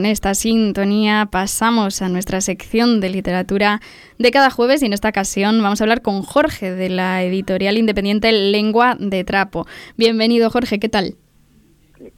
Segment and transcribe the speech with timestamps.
[0.00, 3.82] con esta sintonía pasamos a nuestra sección de literatura
[4.18, 7.76] de cada jueves y en esta ocasión vamos a hablar con Jorge de la editorial
[7.76, 9.66] independiente Lengua de Trapo.
[9.98, 11.16] Bienvenido Jorge, ¿qué tal?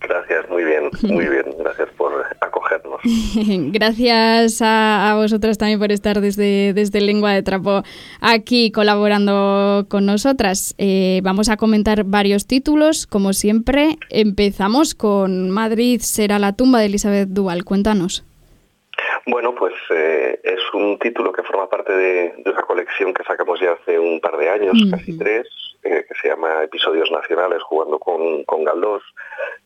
[0.02, 1.44] Gracias, muy bien, muy bien.
[1.58, 3.00] Gracias por acogernos.
[3.72, 7.82] Gracias a, vosotras también por estar desde, desde Lengua de Trapo
[8.20, 10.74] aquí colaborando con nosotras.
[10.78, 13.96] Eh, vamos a comentar varios títulos, como siempre.
[14.10, 17.64] Empezamos con Madrid será la tumba de Elizabeth Duval.
[17.64, 18.24] Cuéntanos.
[19.26, 23.60] Bueno, pues eh, es un título que forma parte de, de, una colección que sacamos
[23.60, 25.46] ya hace un par de años, casi tres,
[25.82, 29.02] eh, que se llama Episodios Nacionales, jugando con, con Galdós,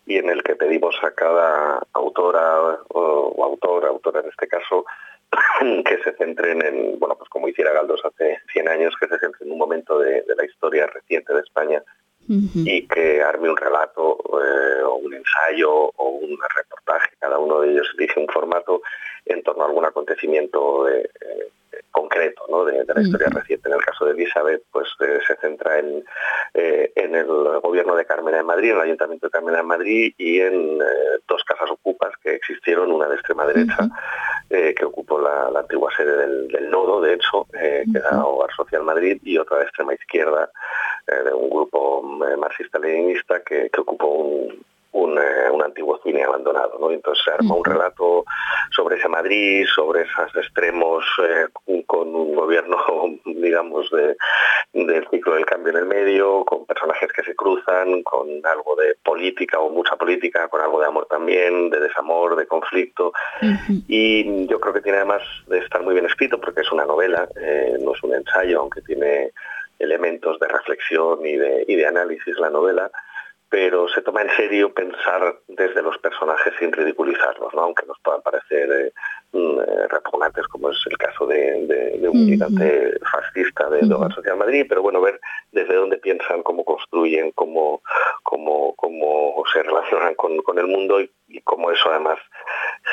[0.06, 4.84] y en el que pedimos a cada autora o, autor, autora en este caso,
[5.84, 9.48] que se centren en, bueno, pues como hiciera Galdós hace 100 años, que se centren
[9.48, 11.82] en un momento de, de la historia reciente de España
[12.28, 17.70] y que arme un relato eh, o un ensayo o un reportaje, cada uno de
[17.70, 18.82] ellos elige un formato
[19.24, 21.08] en torno a algún acontecimiento eh,
[21.91, 22.65] concreto ¿no?
[22.65, 23.69] de, de, la historia reciente.
[23.69, 26.05] En el caso de Elizabeth, pues eh, se centra en,
[26.55, 27.27] eh, en el
[27.60, 31.21] gobierno de Carmena de Madrid, en el Ayuntamiento de Carmena de Madrid y en eh,
[31.29, 34.74] dos casas ocupas que existieron, una de extrema derecha, uh -huh.
[34.74, 37.93] que ocupó la, la, antigua sede del, del Nodo, de hecho, uh -huh.
[37.93, 40.51] que era Hogar Social Madrid, y otra de extrema izquierda,
[41.07, 44.65] de un grupo marxista-leninista que, que ocupó un,
[44.96, 46.78] un, eh, un, antiguo cine abandonado.
[46.80, 46.90] ¿no?
[46.90, 48.24] Entonces se arma un relato
[48.74, 52.78] sobre ese Madrid, sobre esos extremos, eh, con un gobierno,
[53.24, 54.16] digamos, de,
[54.72, 58.96] del ciclo del cambio en el medio, con personajes que se cruzan, con algo de
[59.04, 63.12] política o mucha política, con algo de amor también, de desamor, de conflicto.
[63.42, 63.82] Uh -huh.
[63.88, 67.28] Y yo creo que tiene además de estar muy bien escrito porque es una novela,
[67.36, 69.32] eh, no es un ensayo, aunque tiene
[69.78, 72.90] elementos de reflexión y de, y de análisis la novela
[73.56, 77.62] pero se toma en serio pensar desde los personajes sin ridiculizarlos, ¿no?
[77.62, 78.92] aunque nos puedan parecer eh,
[79.32, 83.10] eh, repugnantes, como es el caso de, de, de un militante uh -huh.
[83.10, 84.14] fascista de Hogar uh -huh.
[84.16, 85.18] Social Madrid, pero bueno, ver
[85.52, 87.80] desde dónde piensan, cómo construyen, cómo,
[88.22, 92.18] cómo, cómo se relacionan con, con el mundo y, y, cómo eso además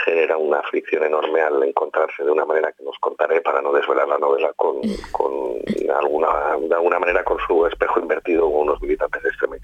[0.05, 4.07] genera una fricción enorme al encontrarse de una manera que nos contaré para no desvelar
[4.07, 4.79] la novela con,
[5.11, 5.33] con
[5.93, 9.57] alguna, de alguna manera con su espejo invertido con unos militantes de extrema.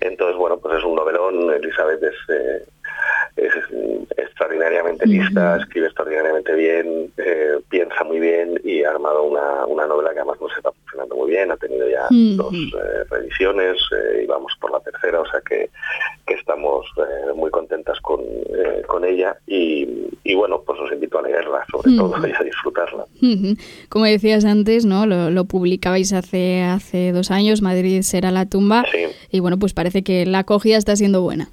[0.00, 2.14] Entonces, bueno, pues es un novelón, Elizabeth es...
[2.28, 2.64] Eh,
[3.36, 3.54] es
[4.16, 10.12] extraordinariamente lista, escribe extraordinariamente bien, eh, piensa muy bien y ha armado una, una, novela
[10.12, 13.76] que además nos está funcionando muy bien, ha tenido ya dos eh, revisiones
[14.20, 15.70] y vamos por la tercera, o sea que,
[16.26, 16.84] que estamos
[17.36, 18.22] muy contentas con,
[18.88, 19.86] con ella y,
[20.28, 23.06] y, bueno, pues os invito a leerla sobre todo y a disfrutarla.
[23.88, 25.06] Como decías antes, ¿no?
[25.06, 29.06] Lo, lo, publicabais hace, hace dos años, Madrid será la tumba sí.
[29.30, 31.48] y bueno, pues parece que la acogida está siendo buena.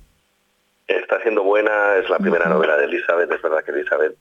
[0.88, 1.72] Está siendo buena,
[2.04, 4.18] es la primera novela de Elizabeth, es verdad que Elizabeth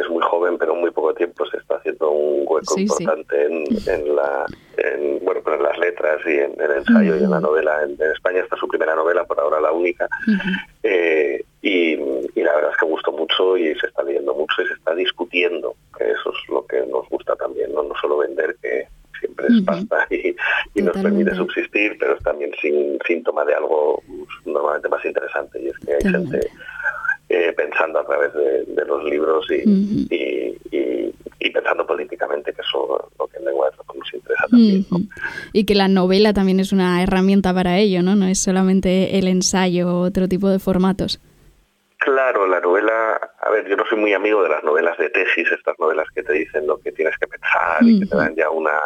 [0.00, 3.48] es muy joven, pero en muy poco tiempo se está haciendo un hueco sí, importante
[3.48, 3.90] sí.
[3.90, 4.46] En, en, la,
[4.76, 7.20] en, bueno, en las letras y en, el ensayo uh -huh.
[7.20, 7.82] y en la novela.
[7.82, 10.08] En, España está su primera novela, por ahora la única.
[10.26, 10.66] Uh -huh.
[10.82, 11.92] eh, y,
[12.34, 14.94] y, la verdad es que gustó mucho y se está leyendo mucho y se está
[14.94, 18.86] discutiendo, que eso es lo que nos gusta también, no, no solo vender, que
[19.20, 20.34] siempre es pasta y,
[20.74, 24.02] y nos permite subsistir, pero es también sin, síntoma de algo
[24.46, 26.40] normalmente más interesante y es que hay gente
[27.30, 30.06] eh, pensando a través de, de los libros y, uh -huh.
[30.10, 34.46] y, y, y, pensando políticamente, que eso es lo que en lengua de nos interesa
[34.50, 34.84] también.
[34.90, 34.98] Uh.
[35.52, 38.16] Y que la novela también es una herramienta para ello, ¿no?
[38.16, 41.20] No es solamente el ensayo o otro tipo de formatos.
[41.98, 45.46] Claro, la novela, a ver, yo no soy muy amigo de las novelas de tesis,
[45.52, 47.90] estas novelas que te dicen lo que tienes que pensar uh -huh.
[47.90, 48.78] y que te dan ya una,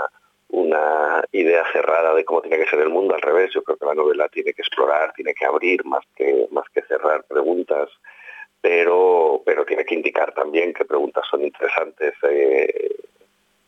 [0.48, 3.86] una idea cerrada de cómo tiene que ser el mundo, al revés, yo creo que
[3.86, 7.88] la novela tiene que explorar, tiene que abrir más que, más que cerrar preguntas,
[8.64, 12.96] pero, pero tiene que indicar también qué preguntas son interesantes, eh,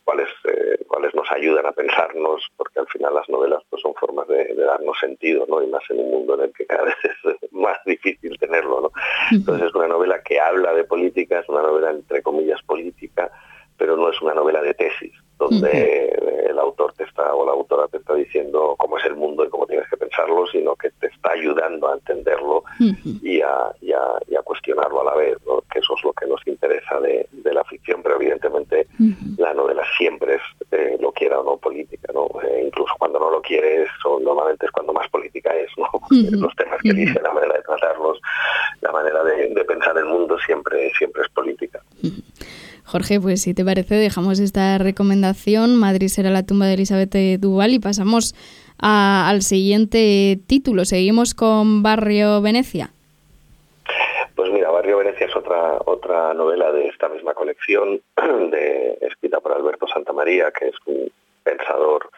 [0.03, 4.27] cuáles, eh, cuáles nos ayudan a pensarnos, porque al final las novelas pues, son formas
[4.27, 5.63] de, de, darnos sentido, ¿no?
[5.63, 8.81] y más en un mundo en el que cada vez es más difícil tenerlo.
[8.81, 8.93] ¿no?
[9.31, 13.31] Entonces es una novela que habla de política, es una novela entre comillas política,
[13.77, 16.51] pero no es una novela de tesis, donde uh -huh.
[16.51, 19.49] el autor te está o la autora te está diciendo cómo es el mundo y
[19.49, 23.21] cómo tienes que pensarlo, sino que te está ayudando a entenderlo uh -huh.
[23.23, 25.63] y, a, y, a, y, a, cuestionarlo a la vez, ¿no?
[25.71, 29.39] que eso es lo que nos interesa de, de la ficción, pero evidentemente uh -huh.
[29.39, 30.43] la novela siempre es,
[30.73, 32.29] eh, lo quiera o no, política, ¿no?
[32.43, 35.89] Eh, incluso cuando no lo quieres, o normalmente es cuando más política es, ¿no?
[36.45, 38.21] Los temas que dice, la manera de tratarlos,
[38.81, 41.81] la manera de, de pensar el mundo siempre, siempre es política.
[42.87, 45.75] Jorge, pues si te parece, dejamos esta recomendación.
[45.75, 48.35] Madrid será la tumba de Elizabeth Duval y pasamos
[48.81, 50.85] a, al siguiente título.
[50.85, 52.91] Seguimos con Barrio Venecia.
[54.37, 58.01] Pues mira, Barrio Venecia es otra otra novela de esta misma colección,
[59.01, 61.11] escrita por Alberto Santamaría, que es un
[61.43, 62.09] pensador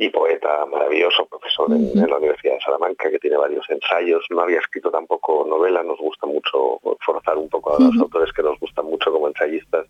[0.00, 4.24] y poeta maravilloso, profesor en, la Universidad de Salamanca, que tiene varios ensayos.
[4.30, 8.44] No había escrito tampoco novela, nos gusta mucho forzar un poco a los autores que
[8.44, 9.86] nos gustan mucho como ensayistas,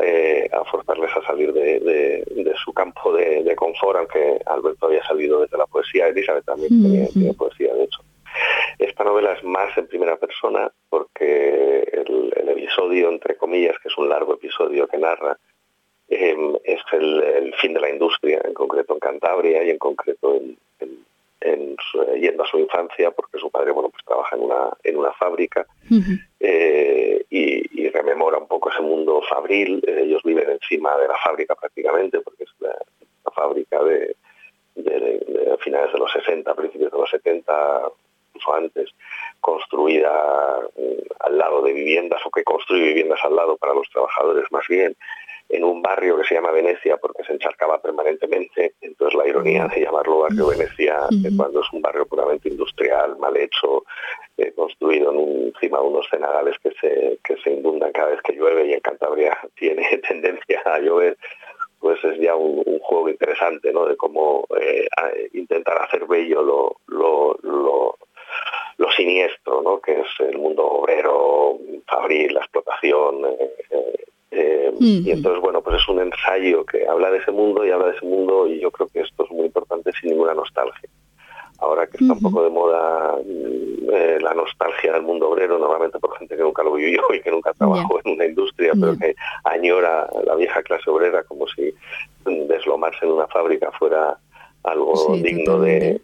[0.00, 5.58] eh, a forzarles a salir de, su campo de, confort, aunque Alberto había salido desde
[5.58, 6.68] la poesía, Elizabeth también
[7.12, 8.02] tiene, poesía, de hecho.
[8.78, 13.98] Esta novela es más en primera persona porque el, el episodio, entre comillas, que es
[13.98, 15.36] un largo episodio que narra,
[16.08, 20.56] Es el, fin de la industria, en concreto en Cantabria y en concreto en,
[22.20, 25.66] yendo a su infancia, porque su padre bueno pues trabaja en una, en una fábrica
[26.40, 29.80] eh, y, rememora un poco ese mundo fabril.
[29.86, 32.74] ellos viven encima de la fábrica prácticamente, porque es la,
[33.32, 34.16] fábrica de,
[35.60, 37.82] finales de los 60, principios de los 70,
[38.28, 38.90] incluso antes,
[39.40, 44.50] construida mm, al lado de viviendas o que construye viviendas al lado para los trabajadores
[44.50, 44.96] más bien
[45.54, 48.74] en un barrio que se llama Venecia porque se encharcaba permanentemente.
[48.80, 51.00] Entonces la ironía de llamarlo barrio Venecia
[51.36, 53.84] cuando es un barrio puramente industrial, mal hecho,
[54.36, 58.32] eh, construido en encima de unos cenagales que se, que se inundan cada vez que
[58.32, 61.16] llueve y en Cantabria tiene tendencia a llover,
[61.78, 63.86] pues es ya un, juego interesante ¿no?
[63.86, 64.86] de cómo eh,
[65.32, 67.96] intentar hacer bello lo, lo, lo,
[68.76, 69.80] lo siniestro, ¿no?
[69.80, 74.04] que es el mundo obrero, fabril, la explotación, eh,
[74.78, 77.96] y entonces, bueno, pues es un ensayo que habla de ese mundo y habla de
[77.96, 80.88] ese mundo y yo creo que esto es muy importante sin ninguna nostalgia.
[81.58, 85.98] Ahora que está un poco de moda mm, eh, la nostalgia del mundo obrero, normalmente
[85.98, 89.14] por gente que nunca lo vivió y que nunca trabajó en una industria, pero que
[89.44, 91.72] añora la vieja clase obrera como si
[92.24, 94.18] deslomarse en una fábrica fuera
[94.64, 96.00] algo digno de,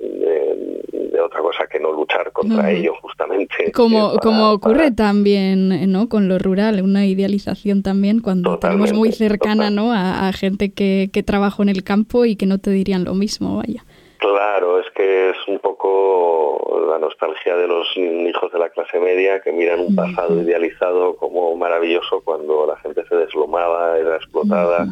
[1.22, 3.72] otra cosa que no luchar contra ello justamente.
[3.72, 6.08] Como, como ocurre también ¿no?
[6.08, 9.92] con lo rural, una idealización también cuando tenemos muy cercana ¿no?
[9.92, 13.56] a, gente que, que trabajó en el campo y que no te dirían lo mismo,
[13.56, 13.84] vaya.
[14.18, 19.40] Claro, es que es un poco la nostalgia de los hijos de la clase media
[19.40, 24.86] que miran un pasado idealizado como maravilloso cuando la gente se deslomaba, era explotada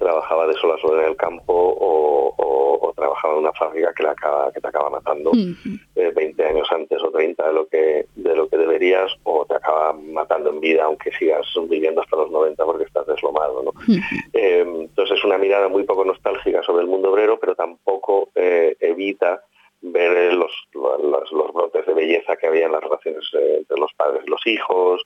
[0.00, 2.19] trabajaba de sol a sol en el campo o,
[3.00, 5.62] trabajaba en una fábrica que, la acaba, que te acaba matando 20
[5.94, 9.92] eh, años antes o 30 de lo que de lo que deberías o te acaba
[9.92, 13.62] matando en vida aunque sigas viviendo hasta los 90 porque estás deslomado.
[13.62, 13.72] ¿no?
[14.32, 18.76] Eh, entonces es una mirada muy poco nostálgica sobre el mundo obrero, pero tampoco eh,
[18.80, 19.42] evita
[19.82, 24.22] ver los, los, los, brotes de belleza que había en las relaciones entre los padres
[24.26, 25.02] y los hijos,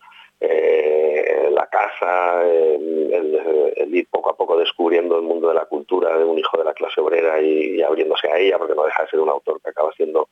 [0.51, 6.25] eh, la casa, el, ir poco a poco descubriendo el mundo de la cultura de
[6.25, 9.21] un hijo de la clase obrera y, abriéndose a ella, porque no deja de ser
[9.21, 10.29] un autor que acaba siendo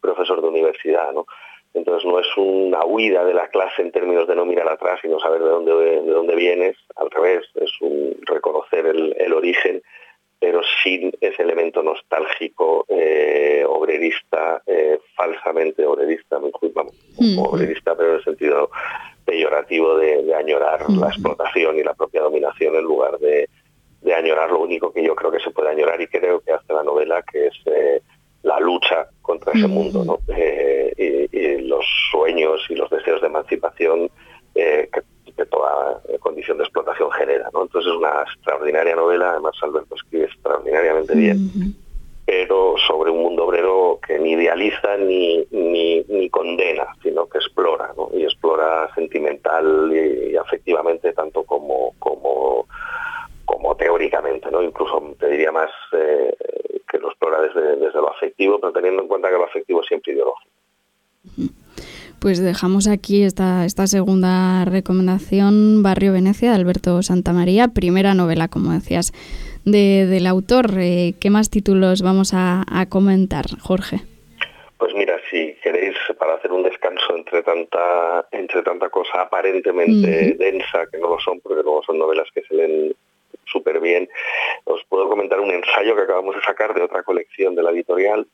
[0.00, 1.26] profesor de universidad, ¿no?
[1.72, 5.08] Entonces no es una huida de la clase en términos de no mirar atrás y
[5.08, 9.80] no saber de dónde, de dónde vienes, al revés, es un reconocer el, origen,
[10.40, 16.92] pero sin ese elemento nostálgico, eh, obrerista, eh, falsamente obrerista, vamos,
[17.38, 18.70] obrerista, pero en el sentido
[19.30, 23.48] peyorativo de, añorar la explotación y la propia dominación en lugar de,
[24.12, 26.82] añorar lo único que yo creo que se puede añorar y creo que hace la
[26.82, 28.02] novela, que es eh,
[28.42, 34.10] la lucha contra ese mundo eh, y, los sueños y los deseos de emancipación
[34.56, 35.00] eh, que,
[35.46, 37.46] toda condición de explotación genera.
[37.46, 41.74] Entonces es una extraordinaria novela, además Alberto escribe extraordinariamente bien
[42.30, 48.22] pero sobre un mundo obrero que ni idealiza ni, ni, condena, sino que explora, y
[48.22, 52.68] explora sentimental y, afectivamente tanto como, como,
[53.44, 53.74] como
[54.62, 56.34] incluso te diría más eh,
[56.90, 59.86] que lo explora desde, desde lo afectivo, pero teniendo en cuenta que lo afectivo es
[59.86, 60.50] siempre ideológico.
[62.20, 68.72] Pues dejamos aquí esta, esta segunda recomendación, Barrio Venecia, de Alberto Santamaría, primera novela, como
[68.72, 69.12] decías,
[69.64, 70.66] del autor.
[70.78, 74.00] Eh, ¿Qué más títulos vamos a, comentar, Jorge?
[74.76, 80.86] Pues mira, si queréis, para hacer un descanso entre tanta, entre tanta cosa aparentemente densa,
[80.92, 82.94] que no lo son, porque luego son novelas que se leen
[83.50, 84.08] súper bien,
[84.64, 88.26] os puedo comentar un ensayo que acabamos de sacar de otra colección de la editorial,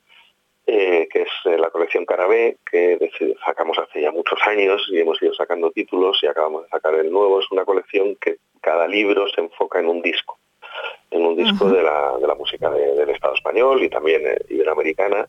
[0.69, 2.99] eh, que es eh, la colección Carabé, que
[3.45, 7.11] sacamos hace ya muchos años y hemos ido sacando títulos y acabamos de sacar el
[7.13, 7.39] nuevo.
[7.39, 10.39] Es una colección que cada libro se enfoca en un disco,
[11.13, 15.29] en un disco de, la, de, la, música del Estado español y también eh, iberoamericana.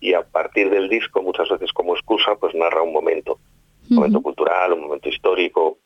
[0.00, 3.38] y a partir del disco, muchas veces como excusa, pues narra un momento,
[3.88, 5.78] un momento cultural, un momento histórico,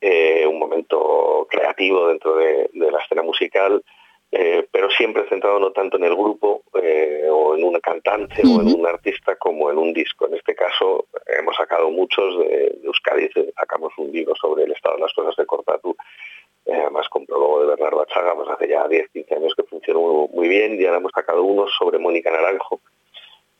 [0.00, 3.82] un momento creativo dentro de la escena musical
[4.32, 8.60] eh, pero siempre centrado no tanto en el grupo eh, o en una cantante o
[8.60, 10.26] en un artista como en un disco.
[10.26, 11.06] En este caso
[11.38, 13.30] hemos sacado muchos de, Euskadi.
[13.54, 15.96] Sacamos un libro sobre el estado de las cosas de Cortatu,
[16.66, 20.28] eh, además con prólogo de Bernardo Achaga, pues hace ya 10, 15 años que funcionó
[20.32, 22.80] muy bien y ahora hemos sacado uno sobre Mónica Naranjo,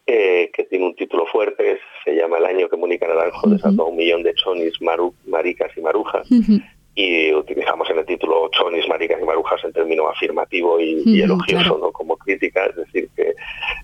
[0.06, 3.86] eh, que tiene un título fuerte, se llama El año que Mónica Naranjo desató a
[3.86, 4.74] un millón de chonis,
[5.26, 6.28] maricas y marujas.
[6.94, 11.92] Y utilizamos en el título chonis, maricas y marujas en término afirmativo y, elogioso, ¿no?
[11.92, 13.34] como crítica, es decir, que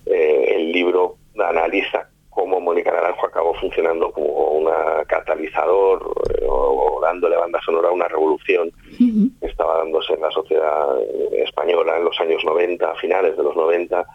[0.06, 4.70] el libro analiza cómo Mónica Naranjo acabó funcionando como un
[5.06, 10.98] catalizador eh, o, dándole banda sonora a una revolución que estaba dándose en la sociedad
[11.32, 14.06] española en los años 90, a finales de los 90,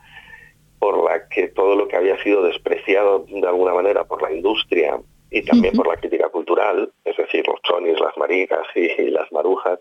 [0.79, 4.99] por la que todo lo que había sido despreciado de alguna manera por la industria
[5.29, 9.79] y también por la crítica cultural, es decir, los chonis, las maricas y las marujas,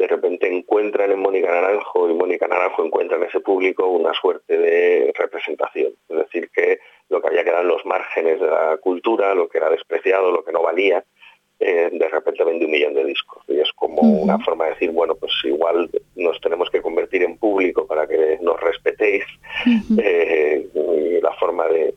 [0.00, 4.56] de repente encuentran en Mónica Naranjo y Mónica Naranjo encuentra en ese público una suerte
[4.56, 5.92] de representación.
[6.08, 6.78] Es decir, que
[7.10, 10.42] lo que había quedado en los márgenes de la cultura, lo que era despreciado, lo
[10.42, 11.04] que no valía,
[11.58, 13.44] eh, de repente vende un millón de discos.
[13.46, 17.36] Y es como una forma de decir, bueno, pues igual nos tenemos que convertir en
[17.38, 19.24] público para que nos respetéis.
[19.98, 21.94] Eh, y la forma de,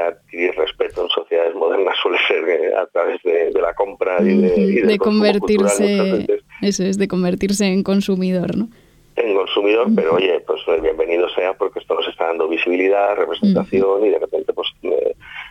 [0.00, 4.98] adquirir respeto en sociedades modernas suele ser eh, a través de, la compra y de,
[4.98, 6.26] convertirse,
[6.62, 8.68] eso es, de convertirse en consumidor, ¿no?
[9.16, 14.10] en consumidor, pero oye, pues bienvenido sea porque esto nos está dando visibilidad, representación y
[14.10, 14.68] de repente, pues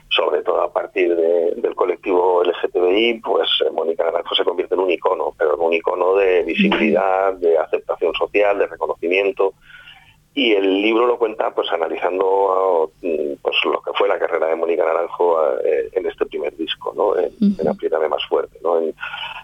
[0.10, 4.92] sobre todo a partir del colectivo LGTBI, pues eh, Mónica Naranjo se convierte en un
[4.92, 9.54] icono, pero en un icono de visibilidad, de aceptación social, de reconocimiento.
[10.34, 14.56] Y el libro lo cuenta pues analizando mm, pues lo que fue la carrera de
[14.56, 17.18] Mónica Naranjo eh, en este primer disco, ¿no?
[17.18, 18.80] en, en Más Fuerte, ¿no?
[18.80, 18.94] en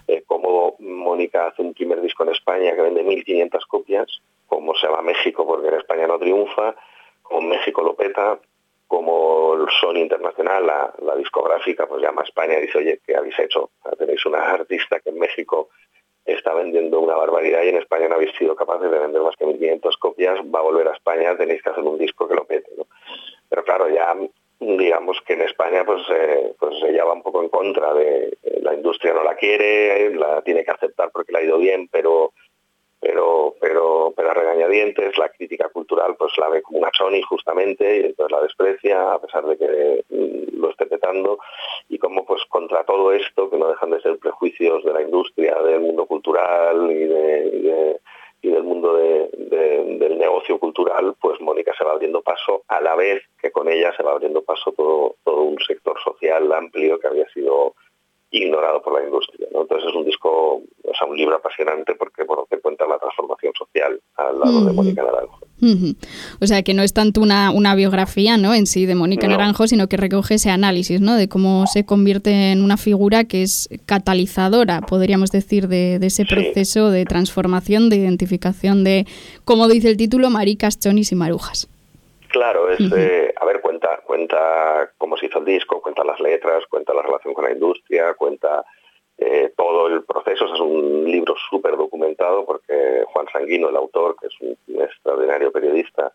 [0.06, 4.88] eh, cómo Mónica hace un primer disco en España que vende 1.500 copias, cómo se
[4.88, 6.74] va a México porque en España no triunfa,
[7.22, 8.38] como México lo peta,
[8.86, 13.70] como Sony Internacional, la, discográfica, pues llama a España y dice, oye, ¿qué habéis hecho?
[13.98, 15.70] tenéis una artista que en México
[16.24, 19.46] está vendiendo una barbaridad y en España no habéis sido capaces de vender más que
[19.46, 22.70] 1.500 copias, va a volver a España, tenéis que hacer un disco que lo pete.
[23.48, 24.16] Pero claro, ya
[24.60, 28.74] digamos que en España pues, eh, pues ella va un poco en contra de la
[28.74, 32.32] industria no la quiere, la tiene que aceptar porque le ha ido bien, pero
[33.04, 37.98] pero, pero, pero a regañadientes, la crítica cultural pues la ve como una Sony justamente,
[37.98, 41.38] y entonces la desprecia, a pesar de que mm, lo esté petando,
[41.90, 45.54] y como pues contra todo esto, que no dejan de ser prejuicios de la industria,
[45.62, 48.00] del mundo cultural y, de,
[48.40, 53.22] y, del mundo del negocio cultural, pues Mónica se va abriendo paso a la vez
[53.40, 57.28] que con ella se va abriendo paso todo, todo un sector social amplio que había
[57.30, 57.74] sido
[58.34, 59.46] ignorado por la industria.
[59.52, 63.52] Entonces es un disco, o sea, un libro apasionante porque bueno, te cuenta la transformación
[63.56, 65.38] social al lado de Mónica Naranjo.
[66.40, 68.52] O sea, que no es tanto una, una biografía ¿no?
[68.52, 71.14] en sí de Mónica Naranjo, sino que recoge ese análisis ¿no?
[71.14, 76.90] de cómo se convierte en una figura que es catalizadora, podríamos decir, de, ese proceso
[76.90, 79.06] de transformación, de identificación de,
[79.44, 81.68] como dice el título, maricas, chonis y marujas.
[82.28, 83.60] Claro, es, eh, a ver,
[84.02, 87.52] cuenta, cuenta cómo se hizo el disco, cuenta las letras, cuenta la relación con la
[87.52, 88.64] industria, cuenta
[89.18, 90.52] eh, todo el proceso.
[90.52, 96.12] es un libro súper documentado porque Juan Sanguino, el autor, que es un, extraordinario periodista,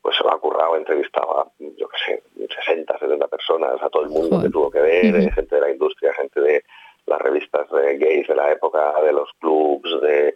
[0.00, 2.22] pues se lo ha currado, entrevistaba, yo qué sé,
[2.64, 6.12] 60, 70 personas, a todo el mundo que tuvo que ver, gente de la industria,
[6.14, 6.64] gente de
[7.06, 10.34] las revistas de gays de la época, de los clubs, de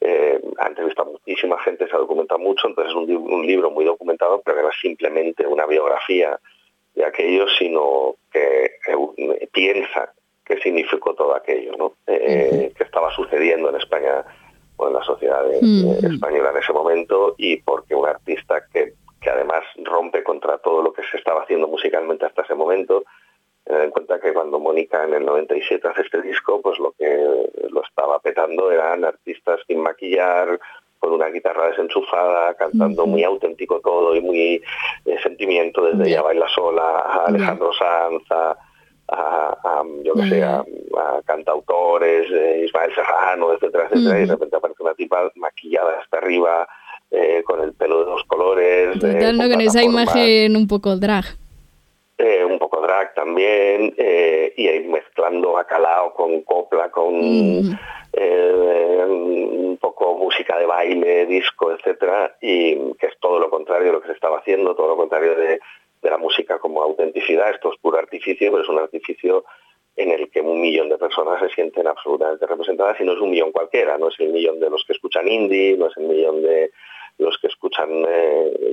[0.00, 4.40] eh, ha entrevistado muchísima gente, se ha documentado mucho, entonces es un, libro muy documentado,
[4.44, 6.38] pero no es simplemente una biografía
[6.94, 10.12] de aquello, sino que eh, piensa
[10.44, 11.94] qué significó todo aquello, ¿no?
[12.06, 14.24] Eh, que estaba sucediendo en España
[14.76, 19.64] o en la sociedad española en ese momento y porque un artista que, que además
[19.82, 23.04] rompe contra todo lo que se estaba haciendo musicalmente hasta ese momento,
[23.68, 27.50] Tener en cuenta que cuando Mónica en el 97 hace este disco, pues lo que
[27.68, 30.58] lo estaba petando eran artistas sin maquillar,
[30.98, 34.62] con una guitarra desenchufada, cantando muy auténtico todo y muy
[35.04, 38.56] eh, sentimiento, desde Ella Baila Sola a Alejandro Sanz, a,
[40.02, 40.64] yo que sé, a,
[41.26, 46.66] cantautores, eh, Ismael Serrano, etcétera, etcétera, y de repente aparece una tipa maquillada hasta arriba,
[47.10, 48.98] eh, con el pelo de dos colores.
[48.98, 51.24] con esa imagen un poco drag.
[52.20, 57.14] Eh, un poco drag también, eh, y ahí mezclando bacalao con copla, con
[58.12, 63.92] eh, un poco música de baile, disco, etcétera, y que es todo lo contrario de
[63.92, 65.60] lo que se estaba haciendo, todo lo contrario de,
[66.02, 69.44] la música como autenticidad, esto es puro artificio, pero es un artificio
[69.94, 73.30] en el que un millón de personas se sienten absolutamente representadas y no es un
[73.30, 76.42] millón cualquiera, no es el millón de los que escuchan indie, no es el millón
[76.42, 76.72] de
[77.18, 77.90] los que escuchan,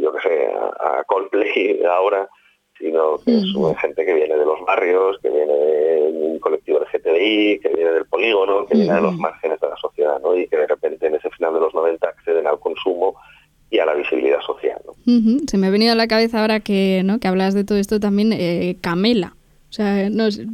[0.01, 2.27] yo qué sé, a Coldplay ahora,
[2.85, 7.69] sino que es una gente que viene de los barrios, que viene de LGTBI, que
[7.69, 10.37] viene del polígono, que viene de los márgenes de la sociedad, ¿no?
[10.37, 13.15] Y que de repente en ese final de los 90 acceden al consumo
[13.71, 14.79] y a la visibilidad social.
[14.85, 14.93] ¿no?
[15.47, 17.19] Se me ha venido a la cabeza ahora que, ¿no?
[17.19, 19.35] que hablas de todo esto también eh, Camela.
[19.69, 20.45] O sea, no, sé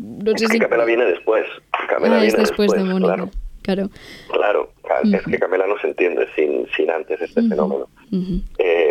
[0.49, 0.59] si...
[0.59, 1.45] Camela viene después.
[1.89, 3.29] Camela ah, es después, de Mónica.
[3.61, 3.89] Claro.
[4.31, 4.71] Claro,
[5.03, 7.87] es que Camela no se entiende sin, sin antes este fenómeno.
[8.57, 8.90] Eh,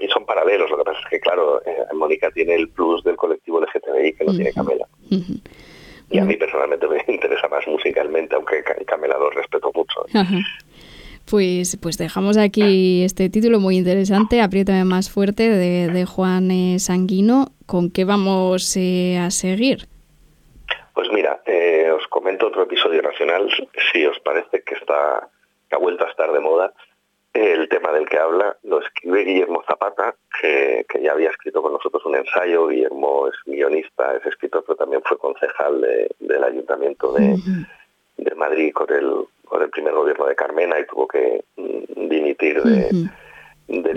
[0.00, 3.16] y, son, paralelos, lo que pasa es que, claro, eh, Mónica tiene el plus del
[3.16, 4.86] colectivo LGTBI que no tiene Camela.
[6.10, 10.04] Y a mí personalmente me interesa más musicalmente, aunque Camela lo respeto mucho.
[11.30, 17.48] Pues, pues dejamos aquí este título muy interesante, Apriétame más fuerte, de, Juan eh, Sanguino.
[17.66, 19.88] ¿Con qué vamos eh, a seguir?
[20.94, 23.48] Pues mira, eh, os comento otro episodio nacional,
[23.92, 25.28] si os parece que está
[25.68, 26.72] que ha vuelto a estar de moda.
[27.32, 32.04] El tema del que habla lo escribe Guillermo Zapata, que, ya había escrito con nosotros
[32.06, 32.68] un ensayo.
[32.68, 35.80] Guillermo es guionista, es escritor, pero también fue concejal
[36.18, 37.36] del Ayuntamiento de,
[38.16, 42.62] de Madrid con el, con el primer gobierno de Carmena y tuvo que mm, dimitir
[42.62, 43.08] de,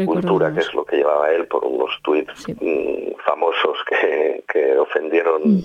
[0.05, 5.61] cultura, que es lo que llevaba él, por unos tuits mm, famosos que, que ofendieron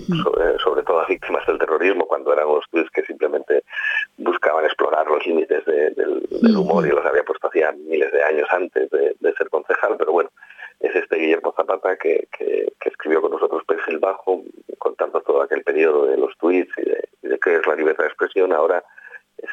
[0.63, 3.63] sobre, todo a víctimas del terrorismo, cuando eran unos tuits que simplemente
[4.17, 8.89] buscaban explorar los límites del, humor y los había puesto hacía miles de años antes
[8.89, 10.29] de, ser concejal, pero bueno,
[10.79, 14.41] es este Guillermo Zapata que, que, escribió con nosotros Perfil Bajo,
[14.79, 18.05] contando todo aquel periodo de los tuits y de, y de qué es la libertad
[18.05, 18.53] de expresión.
[18.53, 18.83] Ahora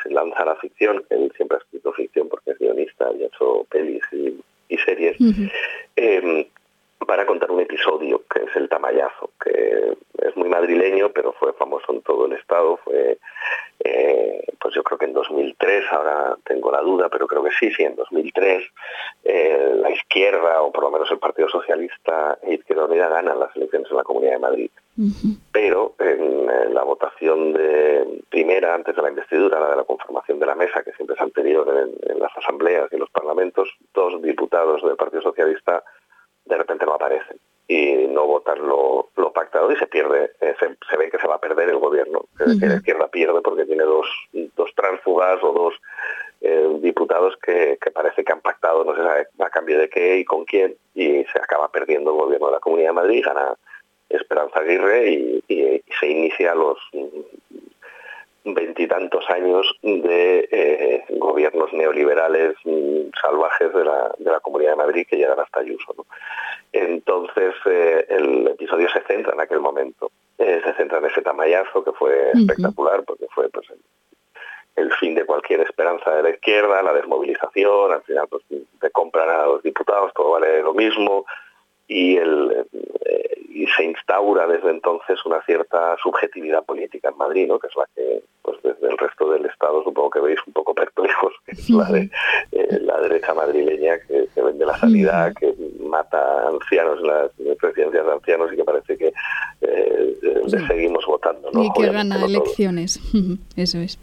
[0.03, 3.27] se lanza la ficción, que él siempre ha escrito ficción porque es guionista y ha
[3.27, 5.17] hecho pelis y, series,
[5.97, 6.45] em,
[7.07, 11.93] para contar un episodio que es el Tamayazo, que es muy madrileño, pero fue famoso
[11.93, 13.19] en todo el estado, fue
[13.81, 17.71] eh, pues yo creo que en 2003, ahora tengo la duda, pero creo que sí,
[17.73, 18.65] sí, en 2003
[19.25, 23.55] eh, la izquierda, o por lo menos el Partido Socialista e Izquierda Unida ganan las
[23.55, 24.71] elecciones en la Comunidad de Madrid.
[25.51, 30.47] Pero en, la votación de primera, antes de la investidura, la de la conformación de
[30.47, 31.69] la mesa, que siempre es anterior
[32.09, 33.11] en, las asambleas y en los
[34.21, 35.83] parlamentos, dos diputados del Partido Socialista
[36.45, 41.11] de repente no aparecen y no votan lo, pactado y se pierde, eh, se, ve
[41.11, 44.07] que se va a perder el gobierno, que, la izquierda pierde porque tiene dos,
[44.55, 45.75] dos tránsfugas o dos
[46.41, 50.25] eh, diputados que, parece que han pactado, no se sabe a cambio de qué y
[50.25, 53.57] con quién, y se acaba perdiendo el gobierno de la Comunidad de Madrid, gana
[54.09, 56.79] Esperanza Aguirre y, se inicia los
[58.45, 65.07] veintitantos años de eh, gobiernos neoliberales mm, salvajes de la, de la, Comunidad de Madrid
[65.09, 65.95] que llegan hasta Ayuso.
[66.73, 71.83] Entonces eh, el episodio se centra en aquel momento, eh, se centra en ese tamayazo
[71.83, 73.67] que fue espectacular porque fue pues,
[74.77, 78.43] el, fin de cualquier esperanza de la izquierda, la desmovilización, al final pues,
[78.81, 81.25] te compran a los diputados, todo vale lo mismo,
[81.89, 82.67] y, el,
[83.05, 87.59] eh, y se instaura desde entonces una cierta subjetividad política en Madrid, ¿no?
[87.59, 90.75] que es la que pues desde el resto del Estado supongo que veis un poco
[90.75, 92.11] perplejos, que es la de
[92.53, 98.13] eh, la derecha madrileña que, vende la sanidad, que mata ancianos en las presidencias de
[98.13, 99.13] ancianos y que parece que
[99.63, 100.17] eh,
[100.69, 101.51] seguimos votando.
[101.53, 101.65] ¿no?
[101.65, 103.01] Y que gana elecciones,
[103.57, 103.99] eso es.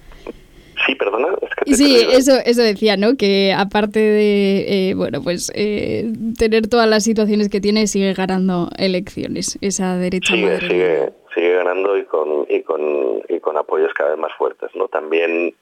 [0.86, 1.28] Sí, perdona.
[1.66, 3.16] sí, eso, eso decía, ¿no?
[3.16, 8.70] Que aparte de, eh, bueno, pues eh, tener todas las situaciones que tiene, sigue ganando
[8.78, 12.06] elecciones esa derecha sigue, sigue, sigue, ganando y
[12.56, 14.88] y, con, apoyos cada vez más fuertes, ¿no?
[14.88, 15.54] También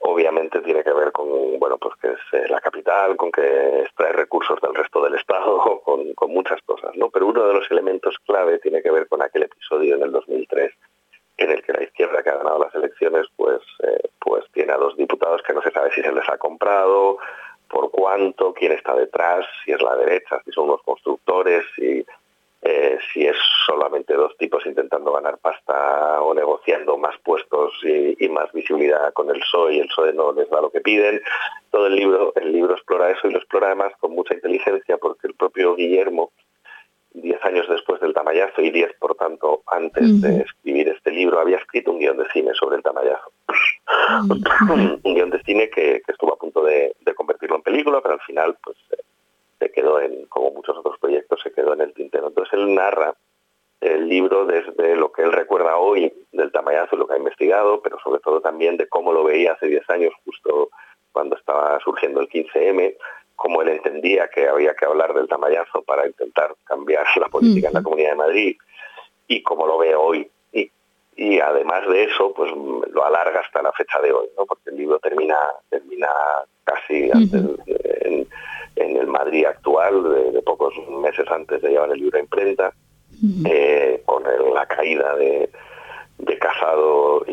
[0.00, 4.12] obviamente tiene que ver con bueno pues que es eh, la capital con que extrae
[4.12, 8.16] recursos del resto del estado con, con muchas cosas no pero uno de los elementos
[8.26, 10.72] clave tiene que ver con aquel episodio en el 2003
[11.42, 14.76] en el que la izquierda que ha ganado las elecciones pues, eh, pues tiene a
[14.76, 17.18] dos diputados que no se sabe si se les ha comprado,
[17.68, 22.04] por cuánto, quién está detrás, si es la derecha, si son los constructores, si,
[22.62, 28.52] eh, si es solamente dos tipos intentando ganar pasta o negociando más puestos y, más
[28.52, 31.20] visibilidad con el PSOE y el PSOE no les da lo que piden.
[31.70, 35.26] Todo el libro, el libro explora eso y lo explora además con mucha inteligencia porque
[35.26, 36.30] el propio Guillermo
[37.14, 41.58] diez años después del Tamayazo y diez, por tanto, antes de escribir este libro, había
[41.58, 43.32] escrito un guion de cine sobre el Tamayazo.
[45.04, 48.56] un guion de cine que, estuvo a punto de, convertirlo en película, pero al final,
[48.62, 48.76] pues,
[49.58, 52.28] se quedó en, como muchos otros proyectos, se quedó en el tintero.
[52.28, 53.14] Entonces él narra
[53.80, 57.98] el libro desde lo que él recuerda hoy del Tamayazo, lo que ha investigado, pero
[57.98, 60.70] sobre todo también de cómo lo veía hace diez años, justo
[61.10, 62.96] cuando estaba surgiendo el 15M,
[63.34, 67.74] como él entendía que había que hablar del tamayazo para intentar cambiar la política en
[67.74, 68.56] la Comunidad de Madrid
[69.26, 70.30] y como lo ve hoy.
[70.52, 70.70] Y,
[71.16, 74.46] y, además de eso, pues lo alarga hasta la fecha de hoy, ¿no?
[74.46, 75.36] porque el libro termina,
[75.68, 76.08] termina
[76.64, 78.28] casi en,
[78.76, 82.72] el Madrid actual, de, pocos meses antes de llevar el libro a imprenta,
[83.44, 85.48] eh, con la caída de,
[86.18, 87.24] de Casado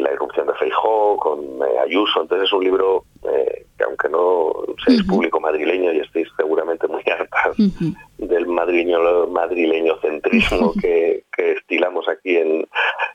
[0.00, 2.22] la irrupción de Feijó, con eh, Ayuso.
[2.22, 4.52] Entonces es un libro eh, que aunque no
[4.84, 7.56] seáis público madrileño y estéis seguramente muy hartas
[8.18, 12.68] del madrileño, madrileño centrismo que, estilamos aquí en,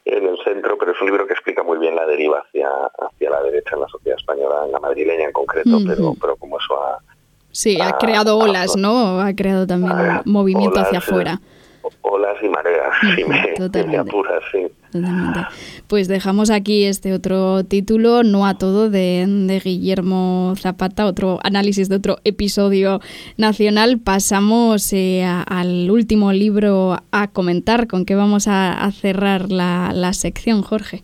[0.05, 3.41] el centro, pero es un libro que explica muy bien la deriva hacia, hacia la
[3.43, 6.15] derecha en la sociedad española, en la madrileña en concreto, pero.
[7.55, 9.21] Sí, ha, creado olas, ¿no?
[9.21, 11.39] Ha creado también movimiento hacia afuera
[12.01, 14.67] olas y mareas, si me, apuras, sí.
[15.87, 21.95] Pues dejamos aquí este otro título, No a todo, de, Guillermo Zapata, otro análisis de
[21.95, 23.01] otro episodio
[23.37, 23.99] nacional.
[23.99, 27.87] Pasamos eh, al último libro a comentar.
[27.87, 31.03] ¿Con qué vamos a, cerrar la sección, Jorge?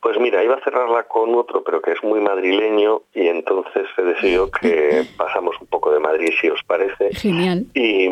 [0.00, 4.02] Pues mira, iba a cerrarla con otro, pero que es muy madrileño y entonces se
[4.02, 7.12] decidió que pasamos un poco de Madrid, si os parece.
[7.14, 7.66] Genial.
[7.74, 8.08] Y,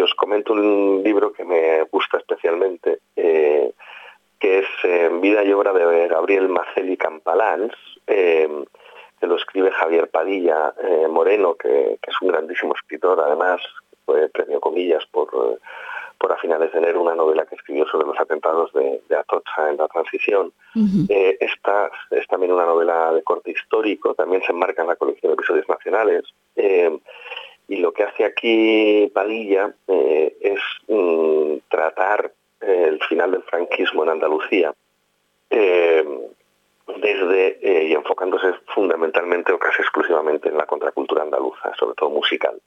[0.00, 3.72] os comento un libro que me gusta especialmente, eh,
[4.38, 7.74] que es eh, Vida y obra de Gabriel Maceli Campalans,
[8.06, 8.48] eh,
[9.20, 10.72] que lo escribe Javier Padilla
[11.10, 13.60] Moreno, que, que, es un grandísimo escritor, además
[14.06, 15.58] fue premio comillas por
[16.20, 19.76] por a finales de enero una novela que escribió sobre los atentados de, Atocha en
[19.76, 20.52] la transición
[22.10, 25.68] es también una novela de corte histórico, también se enmarca en la colección de episodios
[25.68, 26.24] nacionales.
[26.56, 26.98] Eh,
[27.68, 28.24] y lo que hace
[29.08, 34.74] Padilla eh, es mm, tratar el final del franquismo en Andalucía
[37.00, 42.60] desde y enfocándose fundamentalmente o casi exclusivamente en la contracultura andaluza, sobre todo musical.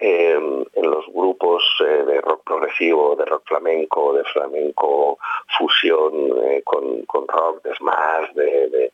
[0.00, 5.18] En los grupos eh, de rock progresivo, de rock flamenco, de flamenco
[5.58, 6.12] fusión
[6.44, 8.92] eh, con, rock, de Smash, de,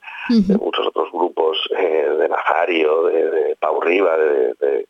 [0.58, 4.86] muchos otros grupos, eh, de Nazario, de, Pau Riva, de,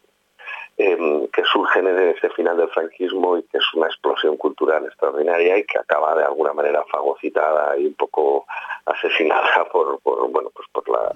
[0.77, 5.59] em, que surgen en ese final del franquismo y que es una explosión cultural extraordinaria
[5.59, 8.47] y que acaba de alguna manera fagocitada y un poco
[8.87, 11.13] asesinada por, bueno pues por la,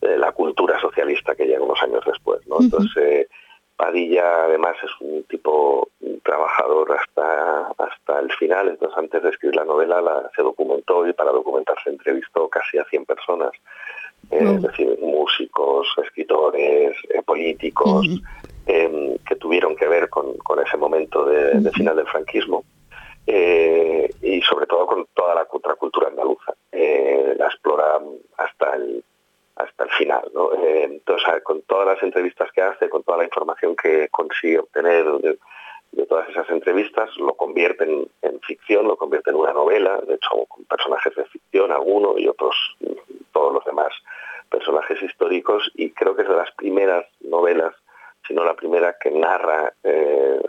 [0.00, 2.60] la, cultura socialista que llega unos años después ¿no?
[2.60, 3.28] entonces
[3.76, 5.88] Padilla además es un tipo
[6.22, 11.12] trabajador hasta, hasta el final, entonces antes de escribir la novela la, se documentó y
[11.12, 13.50] para documentarse entrevistó casi a 100 personas,
[14.30, 18.06] eh, es decir, músicos, escritores, eh, políticos,
[18.66, 22.64] em, que tuvieron que ver con, ese momento de, final del franquismo.
[23.26, 26.54] Eh, y sobre todo con toda la contracultura andaluza.
[26.72, 27.98] la explora
[28.36, 29.02] hasta el
[29.56, 30.22] hasta el final.
[30.34, 30.50] ¿no?
[30.54, 35.06] Entonces, con todas las entrevistas que hace, con toda la información que consigue obtener
[35.92, 40.44] de, todas esas entrevistas, lo convierten en ficción, lo convierte en una novela, de hecho
[40.48, 42.56] con personajes de ficción, algunos y otros,
[43.32, 43.92] todos los demás
[44.50, 47.74] personajes históricos, y creo que es de las primeras novelas,
[48.26, 50.40] si no la primera, que narra eh,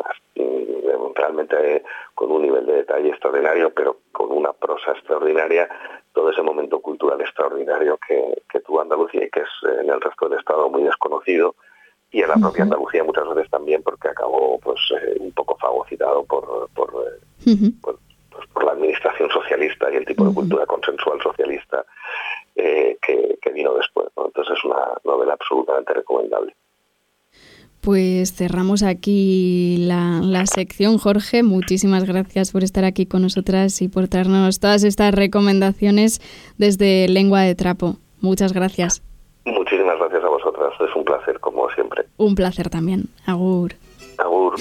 [1.22, 1.84] realmente
[2.16, 5.70] con un nivel de detalle extraordinario, pero con una prosa extraordinaria,
[6.14, 10.40] todo ese momento cultural extraordinario que, tuvo Andalucía y que es en el resto del
[10.40, 11.56] Estado muy desconocido
[12.12, 16.24] y en la propia Andalucía muchas veces también porque acabó pues eh, un poco fagocitado
[16.26, 17.96] por, por, eh, pues,
[18.54, 21.86] por, la administración socialista y el tipo de cultura consensual socialista
[22.56, 24.08] eh, que, vino después.
[24.16, 26.56] Entonces es una novela absolutamente recomendable.
[27.82, 31.44] Pues cerramos aquí la, sección, Jorge.
[31.44, 36.22] Muchísimas gracias por estar aquí con nosotras y por traernos todas estas recomendaciones
[36.58, 37.98] desde Lengua de Trapo.
[38.22, 39.02] Muchas gracias.
[39.46, 40.74] Muchísimas gracias a vosotras.
[40.80, 42.06] Es un placer, como siempre.
[42.18, 43.06] Un placer también.
[43.26, 43.74] Agur.
[44.18, 44.56] Agur.